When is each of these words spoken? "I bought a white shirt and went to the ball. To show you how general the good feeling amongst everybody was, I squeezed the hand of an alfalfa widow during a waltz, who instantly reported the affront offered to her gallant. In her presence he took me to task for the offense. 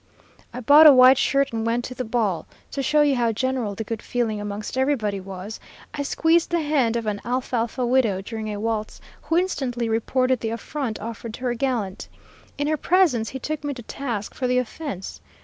"I 0.51 0.61
bought 0.61 0.87
a 0.87 0.91
white 0.93 1.19
shirt 1.19 1.53
and 1.53 1.63
went 1.63 1.85
to 1.85 1.93
the 1.93 2.03
ball. 2.03 2.47
To 2.71 2.81
show 2.81 3.03
you 3.03 3.15
how 3.15 3.31
general 3.31 3.75
the 3.75 3.83
good 3.83 4.01
feeling 4.01 4.41
amongst 4.41 4.75
everybody 4.75 5.19
was, 5.19 5.59
I 5.93 6.01
squeezed 6.01 6.49
the 6.49 6.63
hand 6.63 6.95
of 6.95 7.05
an 7.05 7.21
alfalfa 7.23 7.85
widow 7.85 8.19
during 8.21 8.51
a 8.51 8.59
waltz, 8.59 8.99
who 9.21 9.37
instantly 9.37 9.89
reported 9.89 10.39
the 10.39 10.49
affront 10.49 10.99
offered 10.99 11.35
to 11.35 11.41
her 11.41 11.53
gallant. 11.53 12.09
In 12.57 12.65
her 12.65 12.77
presence 12.77 13.29
he 13.29 13.37
took 13.37 13.63
me 13.63 13.75
to 13.75 13.83
task 13.83 14.33
for 14.33 14.47
the 14.47 14.57
offense. 14.57 15.21